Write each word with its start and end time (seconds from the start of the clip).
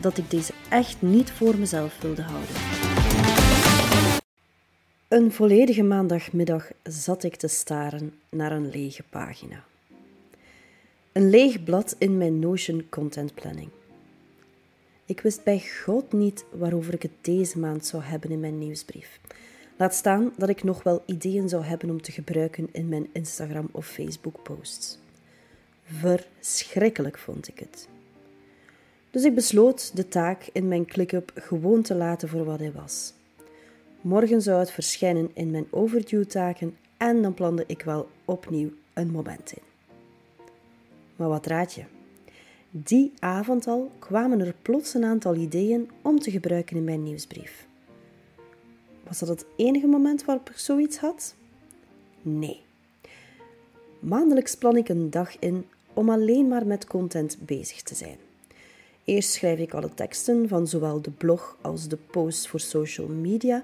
dat 0.00 0.18
ik 0.18 0.30
deze 0.30 0.52
echt 0.68 1.02
niet 1.02 1.30
voor 1.30 1.56
mezelf 1.56 2.00
wilde 2.00 2.22
houden. 2.22 2.54
Een 5.08 5.32
volledige 5.32 5.82
maandagmiddag 5.82 6.70
zat 6.82 7.22
ik 7.22 7.36
te 7.36 7.48
staren 7.48 8.12
naar 8.28 8.52
een 8.52 8.70
lege 8.70 9.02
pagina. 9.10 9.64
Een 11.12 11.30
leeg 11.30 11.64
blad 11.64 11.96
in 11.98 12.18
mijn 12.18 12.38
Notion 12.38 12.86
Content 12.88 13.34
Planning. 13.34 13.68
Ik 15.06 15.20
wist 15.20 15.44
bij 15.44 15.62
God 15.84 16.12
niet 16.12 16.44
waarover 16.50 16.94
ik 16.94 17.02
het 17.02 17.12
deze 17.20 17.58
maand 17.58 17.86
zou 17.86 18.02
hebben 18.02 18.30
in 18.30 18.40
mijn 18.40 18.58
nieuwsbrief. 18.58 19.20
Laat 19.76 19.94
staan 19.94 20.32
dat 20.36 20.48
ik 20.48 20.62
nog 20.62 20.82
wel 20.82 21.02
ideeën 21.06 21.48
zou 21.48 21.64
hebben 21.64 21.90
om 21.90 22.02
te 22.02 22.12
gebruiken 22.12 22.68
in 22.72 22.88
mijn 22.88 23.08
Instagram 23.12 23.68
of 23.72 23.86
Facebook 23.86 24.42
posts. 24.42 24.98
Verschrikkelijk 25.84 27.18
vond 27.18 27.48
ik 27.48 27.58
het. 27.58 27.88
Dus 29.16 29.24
ik 29.24 29.34
besloot 29.34 29.96
de 29.96 30.08
taak 30.08 30.48
in 30.52 30.68
mijn 30.68 30.86
ClickUp 30.86 31.32
gewoon 31.34 31.82
te 31.82 31.94
laten 31.94 32.28
voor 32.28 32.44
wat 32.44 32.58
hij 32.58 32.72
was. 32.72 33.12
Morgen 34.00 34.42
zou 34.42 34.58
het 34.58 34.70
verschijnen 34.70 35.30
in 35.34 35.50
mijn 35.50 35.66
overdue-taken 35.70 36.76
en 36.96 37.22
dan 37.22 37.34
plande 37.34 37.64
ik 37.66 37.82
wel 37.82 38.08
opnieuw 38.24 38.70
een 38.94 39.10
moment 39.10 39.52
in. 39.52 39.62
Maar 41.16 41.28
wat 41.28 41.46
raad 41.46 41.72
je? 41.72 41.82
Die 42.70 43.12
avond 43.18 43.66
al 43.66 43.90
kwamen 43.98 44.40
er 44.40 44.54
plots 44.62 44.94
een 44.94 45.04
aantal 45.04 45.34
ideeën 45.34 45.90
om 46.02 46.18
te 46.18 46.30
gebruiken 46.30 46.76
in 46.76 46.84
mijn 46.84 47.02
nieuwsbrief. 47.02 47.66
Was 49.02 49.18
dat 49.18 49.28
het 49.28 49.46
enige 49.56 49.86
moment 49.86 50.24
waarop 50.24 50.50
ik 50.50 50.58
zoiets 50.58 50.98
had? 50.98 51.34
Nee. 52.22 52.60
Maandelijks 53.98 54.56
plan 54.56 54.76
ik 54.76 54.88
een 54.88 55.10
dag 55.10 55.38
in 55.38 55.66
om 55.92 56.10
alleen 56.10 56.48
maar 56.48 56.66
met 56.66 56.86
content 56.86 57.38
bezig 57.40 57.82
te 57.82 57.94
zijn. 57.94 58.25
Eerst 59.06 59.30
schrijf 59.30 59.58
ik 59.58 59.74
alle 59.74 59.94
teksten 59.94 60.48
van 60.48 60.66
zowel 60.66 61.02
de 61.02 61.10
blog 61.10 61.56
als 61.60 61.88
de 61.88 61.96
posts 61.96 62.48
voor 62.48 62.60
social 62.60 63.08
media 63.08 63.62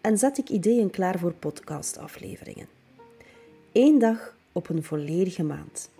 en 0.00 0.18
zet 0.18 0.38
ik 0.38 0.48
ideeën 0.48 0.90
klaar 0.90 1.18
voor 1.18 1.32
podcastafleveringen. 1.32 2.66
Eén 3.72 3.98
dag 3.98 4.36
op 4.52 4.68
een 4.68 4.82
volledige 4.82 5.42
maand. 5.42 5.90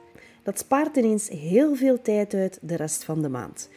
Dat 0.42 0.58
spaart 0.58 0.96
ineens 0.96 1.28
heel 1.28 1.74
veel 1.74 2.02
tijd 2.02 2.34
uit 2.34 2.58
de 2.62 2.76
rest 2.76 3.04
van 3.04 3.22
de 3.22 3.28
maand. 3.28 3.68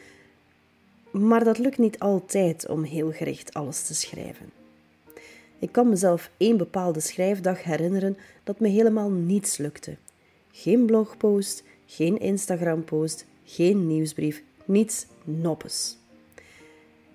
Maar 1.12 1.44
dat 1.44 1.58
lukt 1.58 1.78
niet 1.78 2.00
altijd 2.00 2.68
om 2.68 2.84
heel 2.84 3.12
gericht 3.12 3.54
alles 3.54 3.88
te 3.88 3.96
schrijven. 3.96 4.52
Ik 5.60 5.72
kan 5.72 5.90
mezelf 5.90 6.30
één 6.38 6.58
bepaalde 6.58 7.00
schrijfdag 7.00 7.64
herinneren 7.64 8.18
dat 8.44 8.60
me 8.60 8.68
helemaal 8.68 9.10
niets 9.10 9.58
lukte. 9.58 9.96
Geen 10.52 10.86
blogpost, 10.86 11.64
geen 11.86 12.20
Instagram-post, 12.20 13.26
geen 13.44 13.88
nieuwsbrief, 13.88 14.44
niets 14.68 15.06
noppes. 15.24 15.98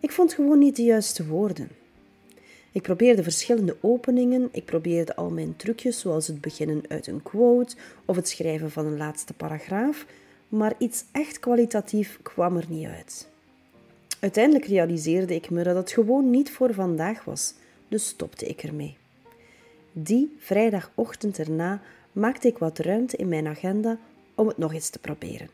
Ik 0.00 0.12
vond 0.12 0.34
gewoon 0.34 0.58
niet 0.58 0.76
de 0.76 0.82
juiste 0.82 1.26
woorden. 1.26 1.68
Ik 2.72 2.82
probeerde 2.82 3.22
verschillende 3.22 3.76
openingen, 3.80 4.48
ik 4.52 4.64
probeerde 4.64 5.16
al 5.16 5.30
mijn 5.30 5.56
trucjes, 5.56 6.00
zoals 6.00 6.26
het 6.26 6.40
beginnen 6.40 6.82
uit 6.88 7.06
een 7.06 7.22
quote 7.22 7.76
of 8.04 8.16
het 8.16 8.28
schrijven 8.28 8.70
van 8.70 8.86
een 8.86 8.96
laatste 8.96 9.32
paragraaf, 9.32 10.06
maar 10.48 10.74
iets 10.78 11.04
echt 11.12 11.38
kwalitatief 11.38 12.18
kwam 12.22 12.56
er 12.56 12.66
niet 12.68 12.86
uit. 12.86 13.28
Uiteindelijk 14.20 14.66
realiseerde 14.66 15.34
ik 15.34 15.50
me 15.50 15.62
dat 15.62 15.76
het 15.76 15.92
gewoon 15.92 16.30
niet 16.30 16.50
voor 16.50 16.74
vandaag 16.74 17.24
was, 17.24 17.54
dus 17.88 18.06
stopte 18.06 18.46
ik 18.46 18.62
ermee. 18.62 18.96
Die 19.92 20.36
vrijdagochtend 20.38 21.38
erna 21.38 21.80
maakte 22.12 22.48
ik 22.48 22.58
wat 22.58 22.78
ruimte 22.78 23.16
in 23.16 23.28
mijn 23.28 23.46
agenda 23.46 23.98
om 24.34 24.46
het 24.48 24.58
nog 24.58 24.74
eens 24.74 24.88
te 24.88 24.98
proberen. 24.98 25.48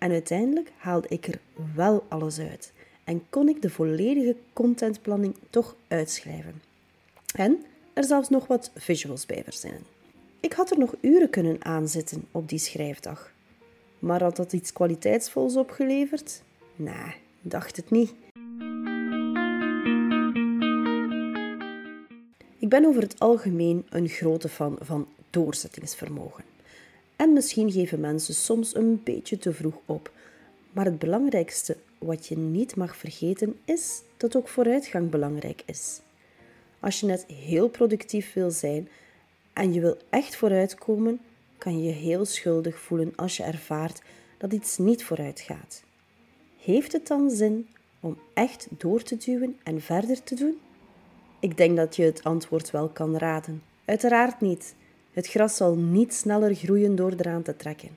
En 0.00 0.10
uiteindelijk 0.10 0.72
haalde 0.76 1.08
ik 1.08 1.26
er 1.26 1.38
wel 1.74 2.04
alles 2.08 2.38
uit 2.38 2.72
en 3.04 3.22
kon 3.30 3.48
ik 3.48 3.62
de 3.62 3.70
volledige 3.70 4.36
contentplanning 4.52 5.34
toch 5.50 5.76
uitschrijven. 5.88 6.62
En 7.34 7.64
er 7.92 8.04
zelfs 8.04 8.28
nog 8.28 8.46
wat 8.46 8.70
visuals 8.74 9.26
bij 9.26 9.44
verzinnen. 9.44 9.84
Ik 10.40 10.52
had 10.52 10.70
er 10.70 10.78
nog 10.78 10.94
uren 11.00 11.30
kunnen 11.30 11.64
aanzitten 11.64 12.24
op 12.30 12.48
die 12.48 12.58
schrijfdag. 12.58 13.32
Maar 13.98 14.22
had 14.22 14.36
dat 14.36 14.52
iets 14.52 14.72
kwaliteitsvols 14.72 15.56
opgeleverd? 15.56 16.42
Nee, 16.76 17.14
dacht 17.40 17.76
het 17.76 17.90
niet. 17.90 18.12
Ik 22.58 22.68
ben 22.68 22.84
over 22.84 23.02
het 23.02 23.18
algemeen 23.18 23.86
een 23.88 24.08
grote 24.08 24.48
fan 24.48 24.76
van 24.80 25.08
doorzettingsvermogen. 25.30 26.44
En 27.20 27.32
misschien 27.32 27.72
geven 27.72 28.00
mensen 28.00 28.34
soms 28.34 28.74
een 28.74 29.00
beetje 29.04 29.38
te 29.38 29.52
vroeg 29.52 29.74
op. 29.86 30.12
Maar 30.72 30.84
het 30.84 30.98
belangrijkste 30.98 31.76
wat 31.98 32.26
je 32.26 32.36
niet 32.36 32.76
mag 32.76 32.96
vergeten 32.96 33.58
is 33.64 34.02
dat 34.16 34.36
ook 34.36 34.48
vooruitgang 34.48 35.10
belangrijk 35.10 35.62
is. 35.66 36.00
Als 36.78 37.00
je 37.00 37.06
net 37.06 37.26
heel 37.26 37.68
productief 37.68 38.32
wil 38.32 38.50
zijn 38.50 38.88
en 39.52 39.72
je 39.72 39.80
wil 39.80 39.96
echt 40.10 40.36
vooruitkomen, 40.36 41.20
kan 41.58 41.82
je 41.82 41.92
heel 41.92 42.24
schuldig 42.24 42.78
voelen 42.78 43.12
als 43.16 43.36
je 43.36 43.42
ervaart 43.42 44.02
dat 44.38 44.52
iets 44.52 44.78
niet 44.78 45.04
vooruit 45.04 45.40
gaat. 45.40 45.82
Heeft 46.58 46.92
het 46.92 47.06
dan 47.06 47.30
zin 47.30 47.68
om 48.00 48.18
echt 48.34 48.68
door 48.70 49.02
te 49.02 49.16
duwen 49.16 49.58
en 49.62 49.80
verder 49.80 50.22
te 50.22 50.34
doen? 50.34 50.58
Ik 51.40 51.56
denk 51.56 51.76
dat 51.76 51.96
je 51.96 52.02
het 52.02 52.24
antwoord 52.24 52.70
wel 52.70 52.88
kan 52.88 53.16
raden. 53.16 53.62
Uiteraard 53.84 54.40
niet. 54.40 54.74
Het 55.12 55.26
gras 55.26 55.56
zal 55.56 55.74
niet 55.74 56.14
sneller 56.14 56.54
groeien 56.54 56.96
door 56.96 57.12
eraan 57.12 57.42
te 57.42 57.56
trekken. 57.56 57.88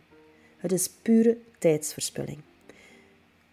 Het 0.57 0.71
is 0.71 0.89
pure 0.89 1.37
tijdsverspilling. 1.57 2.37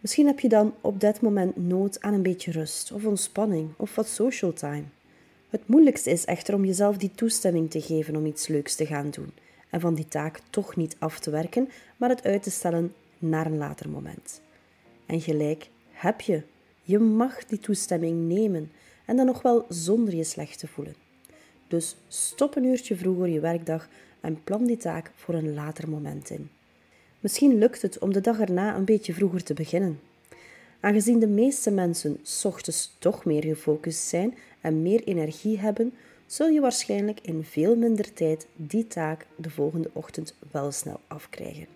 Misschien 0.01 0.27
heb 0.27 0.41
je 0.41 0.49
dan 0.49 0.75
op 0.81 1.01
dat 1.01 1.21
moment 1.21 1.57
nood 1.57 2.01
aan 2.01 2.15
een 2.15 2.23
beetje 2.23 2.51
rust 2.51 2.93
of 2.93 3.05
ontspanning 3.05 3.71
of 3.77 3.95
wat 3.95 4.09
social 4.09 4.53
time. 4.53 4.85
Het 5.49 5.69
moeilijkste 5.69 6.11
is 6.11 6.25
echter 6.25 6.55
om 6.55 6.65
jezelf 6.65 6.97
die 6.97 7.11
toestemming 7.15 7.71
te 7.71 7.81
geven 7.81 8.17
om 8.17 8.27
iets 8.27 8.47
leuks 8.47 8.75
te 8.75 8.87
gaan 8.87 9.11
doen 9.11 9.33
en 9.71 9.81
van 9.81 9.95
die 9.95 10.09
taak 10.09 10.41
toch 10.51 10.77
niet 10.77 10.97
af 10.99 11.19
te 11.19 11.31
werken, 11.31 11.69
maar 11.97 12.09
het 12.09 12.25
uit 12.25 12.43
te 12.43 12.51
stellen 12.51 12.95
naar 13.19 13.47
een 13.47 13.59
later 13.59 13.89
moment. 13.89 14.41
En 15.07 15.21
gelijk 15.21 15.69
heb 15.91 16.21
je. 16.21 16.43
Je 16.83 16.99
mag 16.99 17.45
die 17.45 17.59
toestemming 17.59 18.29
nemen 18.29 18.73
en 19.07 19.17
dan 19.17 19.27
nog 19.27 19.43
wel 19.43 19.67
zonder 19.69 20.15
je 20.15 20.25
slecht 20.25 20.59
te 20.59 20.67
voelen. 20.67 20.95
Dus 21.71 21.97
stop 22.09 22.57
een 22.57 22.65
uurtje 22.65 22.97
vroeger 22.97 23.29
je 23.29 23.41
werkdag 23.41 23.89
en 24.21 24.45
plan 24.45 24.65
die 24.65 24.77
taak 24.77 25.11
voor 25.15 25.35
een 25.35 25.55
later 25.55 25.89
moment 25.89 26.31
in. 26.31 26.51
Misschien 27.21 27.59
lukt 27.59 27.83
het 27.83 27.99
om 27.99 28.13
de 28.13 28.21
dag 28.21 28.41
erna 28.41 28.77
een 28.77 28.85
beetje 28.85 29.15
vroeger 29.15 29.43
te 29.43 29.55
beginnen. 29.55 30.01
Aangezien 30.81 31.19
de 31.19 31.27
meeste 31.27 31.71
mensen 31.71 32.21
ochtends 32.43 32.97
toch 32.99 33.25
meer 33.25 33.45
gefocust 33.45 34.03
zijn 34.03 34.35
en 34.61 34.83
meer 34.83 35.03
energie 35.05 35.59
hebben, 35.59 35.93
zul 36.27 36.49
je 36.49 36.61
waarschijnlijk 36.61 37.21
in 37.21 37.45
veel 37.45 37.77
minder 37.77 38.13
tijd 38.13 38.47
die 38.57 38.87
taak 38.87 39.27
de 39.37 39.51
volgende 39.51 39.91
ochtend 39.93 40.35
wel 40.51 40.73
snel 40.73 41.01
afkrijgen. 41.07 41.67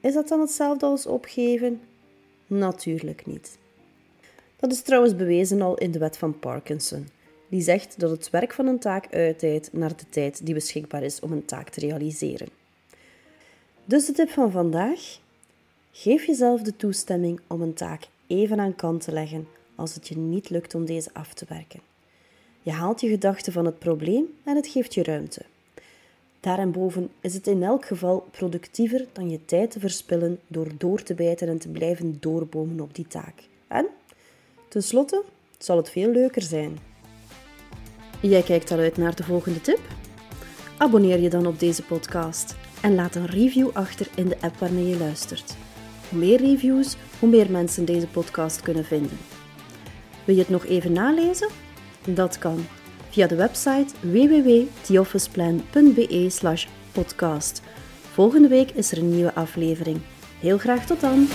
Is 0.00 0.14
dat 0.14 0.28
dan 0.28 0.40
hetzelfde 0.40 0.86
als 0.86 1.06
opgeven? 1.06 1.80
Natuurlijk 2.46 3.26
niet. 3.26 3.58
Dat 4.60 4.72
is 4.72 4.82
trouwens 4.82 5.16
bewezen 5.16 5.62
al 5.62 5.78
in 5.78 5.90
de 5.90 5.98
wet 5.98 6.18
van 6.18 6.38
Parkinson. 6.38 7.08
Die 7.48 7.60
zegt 7.60 8.00
dat 8.00 8.10
het 8.10 8.30
werk 8.30 8.52
van 8.52 8.66
een 8.66 8.78
taak 8.78 9.14
uittijdt 9.14 9.72
naar 9.72 9.96
de 9.96 10.08
tijd 10.10 10.46
die 10.46 10.54
beschikbaar 10.54 11.02
is 11.02 11.20
om 11.20 11.32
een 11.32 11.44
taak 11.44 11.68
te 11.68 11.80
realiseren. 11.80 12.48
Dus 13.84 14.06
de 14.06 14.12
tip 14.12 14.30
van 14.30 14.50
vandaag: 14.50 15.18
Geef 15.92 16.24
jezelf 16.24 16.62
de 16.62 16.76
toestemming 16.76 17.40
om 17.46 17.62
een 17.62 17.74
taak 17.74 18.08
even 18.26 18.60
aan 18.60 18.76
kant 18.76 19.04
te 19.04 19.12
leggen 19.12 19.48
als 19.74 19.94
het 19.94 20.08
je 20.08 20.16
niet 20.16 20.50
lukt 20.50 20.74
om 20.74 20.84
deze 20.84 21.10
af 21.12 21.34
te 21.34 21.44
werken. 21.48 21.80
Je 22.62 22.70
haalt 22.70 23.00
je 23.00 23.08
gedachten 23.08 23.52
van 23.52 23.64
het 23.64 23.78
probleem 23.78 24.24
en 24.44 24.56
het 24.56 24.66
geeft 24.66 24.94
je 24.94 25.02
ruimte. 25.02 25.42
Daarenboven 26.40 27.10
is 27.20 27.34
het 27.34 27.46
in 27.46 27.62
elk 27.62 27.84
geval 27.84 28.28
productiever 28.30 29.06
dan 29.12 29.30
je 29.30 29.44
tijd 29.44 29.70
te 29.70 29.80
verspillen 29.80 30.40
door 30.46 30.68
door 30.78 31.02
te 31.02 31.14
bijten 31.14 31.48
en 31.48 31.58
te 31.58 31.68
blijven 31.68 32.16
doorbomen 32.20 32.80
op 32.80 32.94
die 32.94 33.06
taak. 33.06 33.34
En, 33.68 33.86
tenslotte, 34.68 35.22
zal 35.58 35.76
het 35.76 35.90
veel 35.90 36.10
leuker 36.10 36.42
zijn. 36.42 36.78
Jij 38.20 38.42
kijkt 38.42 38.70
al 38.70 38.78
uit 38.78 38.96
naar 38.96 39.14
de 39.14 39.24
volgende 39.24 39.60
tip? 39.60 39.80
Abonneer 40.76 41.20
je 41.20 41.30
dan 41.30 41.46
op 41.46 41.58
deze 41.58 41.82
podcast 41.82 42.56
en 42.82 42.94
laat 42.94 43.14
een 43.14 43.26
review 43.26 43.70
achter 43.72 44.06
in 44.14 44.28
de 44.28 44.36
app 44.40 44.56
waarmee 44.56 44.86
je 44.86 44.98
luistert. 44.98 45.56
Hoe 46.08 46.18
meer 46.18 46.40
reviews, 46.40 46.96
hoe 47.18 47.28
meer 47.28 47.50
mensen 47.50 47.84
deze 47.84 48.06
podcast 48.06 48.62
kunnen 48.62 48.84
vinden. 48.84 49.18
Wil 50.24 50.34
je 50.34 50.40
het 50.40 50.50
nog 50.50 50.66
even 50.66 50.92
nalezen? 50.92 51.48
Dat 52.04 52.38
kan 52.38 52.66
via 53.10 53.26
de 53.26 53.36
website 53.36 53.94
www.theofficeplan.be 54.00 56.64
podcast. 56.92 57.62
Volgende 58.12 58.48
week 58.48 58.70
is 58.70 58.92
er 58.92 58.98
een 58.98 59.10
nieuwe 59.10 59.34
aflevering. 59.34 60.00
Heel 60.40 60.58
graag 60.58 60.86
tot 60.86 61.00
dan! 61.00 61.28